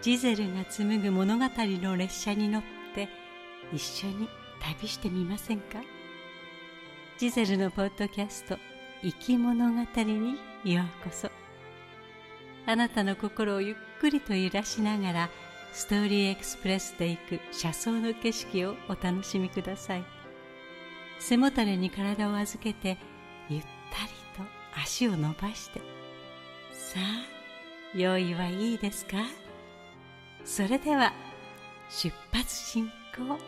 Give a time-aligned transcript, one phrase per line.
[0.00, 2.62] ジゼルが紡ぐ物語の列車に乗っ
[2.94, 3.08] て
[3.72, 4.28] 一緒に
[4.60, 5.80] 旅してみませんか？
[7.18, 8.56] ジゼルのポッドキャスト
[9.02, 11.30] 「生き物語」にようこそ。
[12.66, 15.30] あなたの心をゆっくりと揺らしながら
[15.72, 20.04] ストーリーエクスプレスで行く車窓の景色をお楽しみください。
[21.18, 22.98] 背もたれに体を預けて
[23.48, 23.66] ゆった
[24.04, 25.80] りと足を伸ばして。
[26.72, 29.16] さあ用意はいいですか？
[30.48, 31.12] それでは
[31.90, 33.38] 出発進行。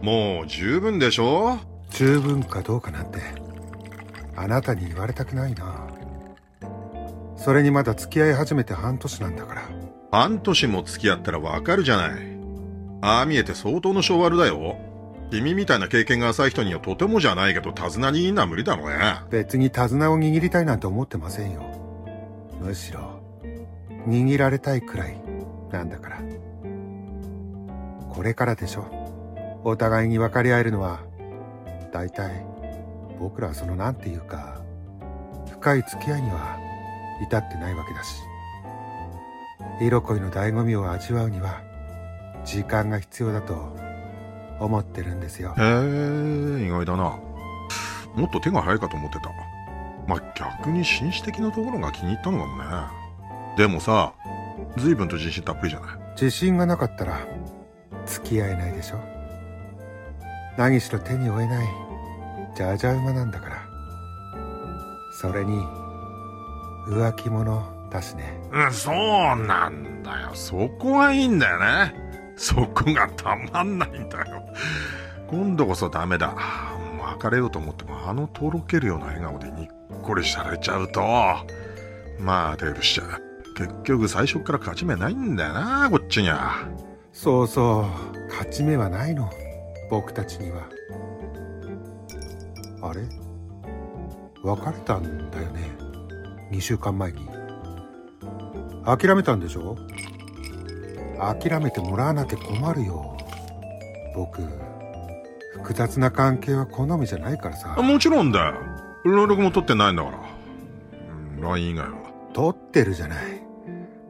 [0.00, 1.58] もう十分でしょ？
[1.90, 3.18] 十分かどうかなんて。
[4.34, 5.88] あなたに言われたくないな。
[7.36, 9.68] それにまだ付き合い始めて半年なんだから
[10.12, 12.10] 半年も付き合ったらわかるじゃない。
[13.00, 14.76] ああ見えて相当の性悪だよ。
[15.30, 18.96] 君みたいな経験が浅い人にはとてもじゃないけど手綱握るのは無理だろうね。
[19.30, 21.62] 別に手綱を握りたいなんて思ってませんよ。
[22.60, 23.22] むしろ
[24.06, 25.16] 握られたいくらい
[25.72, 26.18] なんだから。
[28.10, 28.84] これからでしょ。
[29.64, 31.00] お互いに分かり合えるのは
[31.90, 32.44] 大体
[33.18, 34.60] 僕らはそのなんていうか
[35.50, 36.58] 深い付き合いには
[37.22, 38.16] 至ってないわけだし。
[39.82, 41.60] 色恋の醍醐味を味わうには
[42.44, 43.76] 時間が必要だと
[44.60, 45.54] 思ってるんですよ。
[45.58, 47.18] へえ意外だな。
[48.14, 49.30] もっと手が早いかと思ってた。
[50.06, 52.64] まあ逆に紳士的なところが気に入ったのかもね。
[53.56, 54.12] でもさ
[54.76, 55.98] 随分と自信たっぷりじゃない？
[56.14, 57.18] 自信がなかったら
[58.06, 58.98] 付き合えないでしょ。
[60.56, 61.68] 何しろ手に負えない
[62.54, 63.56] じゃじゃ馬なんだから。
[65.20, 65.62] それに
[66.88, 68.40] 浮気者だしね。
[68.52, 68.94] うんそう
[69.46, 70.30] なんだよ。
[70.34, 71.94] そこがいいんだよね。
[72.36, 74.42] そこがたまんないんだよ。
[75.28, 76.34] 今度こそダメだ。
[77.18, 79.68] 別れようと思ってもあのとろけるような笑顔でにっ
[80.02, 81.00] こりされちゃうと。
[82.18, 83.04] まあデールしちゃ
[83.56, 86.66] 結局最初から勝ち目ないんだよなこっちには。
[87.12, 88.28] そうそう。
[88.30, 89.30] 勝ち目はないの。
[89.90, 90.62] 僕たちには。
[92.82, 93.02] あれ？
[94.42, 95.60] 別れたんだよね。
[96.50, 97.28] 2週間前に
[98.84, 99.76] 諦めたんでしょ？
[101.18, 103.16] 諦めてもらわなきゃ困るよ。
[104.14, 104.42] 僕
[105.54, 107.68] 複雑な関係は好みじゃないからさ。
[107.80, 108.54] もちろんだよ。
[109.04, 110.18] 連絡も取ってないんだから。
[111.36, 111.94] うん LINE 以外は。
[112.32, 113.18] 取ってるじゃない。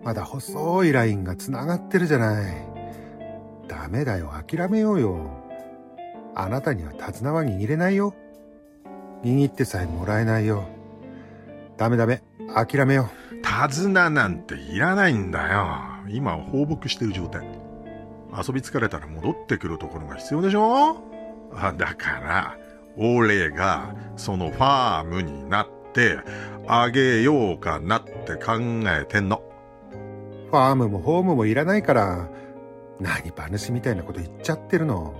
[0.02, 2.54] まだ細いラインが繋がってるじゃない。
[3.68, 4.32] ダメだよ。
[4.48, 5.30] 諦めようよ。
[6.34, 8.14] あなたには手綱は握れないよ。
[9.22, 10.64] 握ってさえもらえないよ。
[11.76, 12.22] ダメダメ。
[12.54, 13.21] 諦めよ手
[13.68, 15.78] 綱なんていらないんだよ。
[16.08, 17.46] 今は放牧してる状態。
[18.34, 20.96] 遊び疲れたら戻ってくるところが必要でしょ？
[21.54, 22.56] あだから
[22.96, 26.18] 俺がそのファームになって
[26.66, 28.54] あげようかなって考
[28.86, 29.42] えてんの。
[30.50, 32.28] ファームもホームもいらないから
[33.00, 35.14] 何話みたいなこと言っちゃってるの。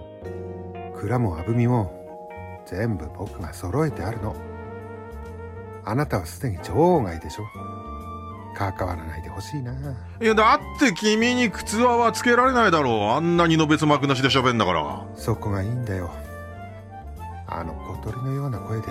[0.97, 4.35] 蔵もあぶみも全部僕が揃えてあるの。
[5.85, 7.45] あなたはすでに場外でしょ？
[8.55, 9.73] 関わらないでほしいな。
[9.73, 13.09] いやだって君に靴輪はつけられないだろう。
[13.11, 15.05] あんなにのべつ幕なしで喋んだから。
[15.17, 16.11] そこがいいんだよ。
[17.47, 18.87] あの小鳥のような声で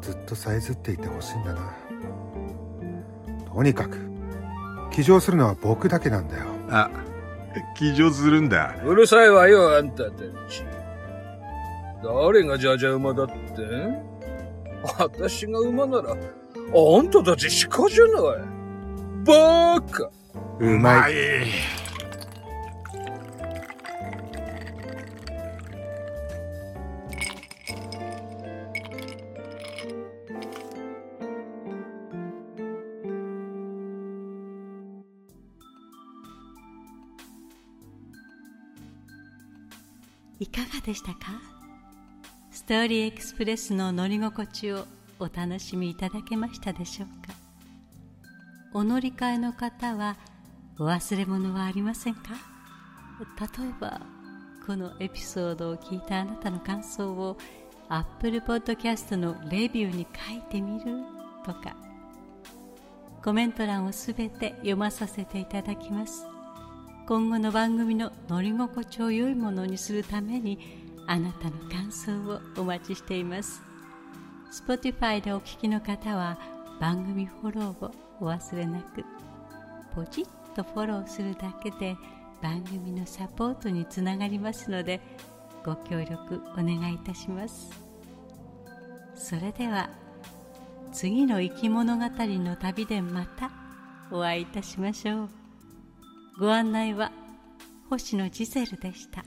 [0.00, 1.60] ずっとさえずっていてほしいんだな。
[3.52, 3.98] とにかく
[4.90, 6.46] 騎乗するのは僕だけなんだよ。
[6.70, 6.90] あ
[7.76, 8.74] 騎乗するんだ。
[8.84, 10.10] うるさいわよ、あんたた
[10.48, 10.64] ち。
[12.02, 13.32] 誰がじゃじゃ馬だって？
[14.98, 16.14] 私が馬なら、
[16.72, 18.14] あんたたち鹿じゃない？
[19.24, 20.10] バーカ。
[20.60, 21.16] うまいい
[40.40, 41.40] いかがでしたか？
[42.50, 44.86] ストーリーエクスプレスの乗り心地を
[45.18, 47.34] お楽しみいただけましたでしょうか？
[48.72, 50.16] お乗り換えの方は
[50.78, 52.20] お忘れ物はありませんか？
[53.40, 54.00] 例えば
[54.66, 57.36] このエピソードを聞いたあなたの感想を
[57.88, 61.02] Apple Podcast のレビューに書いてみる
[61.44, 61.76] とか。
[63.22, 66.26] コメント欄をすべて読まさせていただきます。
[67.06, 70.58] 今後の番組の乗り心地を良いものにするために
[71.06, 73.62] あなたの感想をお待ちしています。
[74.54, 76.38] Spotify でお聞きの方は
[76.80, 77.90] 番組フォローを
[78.20, 79.04] お忘れなく
[79.92, 81.96] ポチッとフォローするだけで
[82.40, 85.00] 番組のサポートにつながりますので
[85.64, 87.70] ご協力お願いいたします。
[89.16, 89.90] それでは
[90.92, 93.50] 次の生き物語の旅でまた
[94.12, 95.28] お会いいたしましょう。
[96.38, 97.10] ご案内は
[97.90, 99.24] 星野ジゼルでした。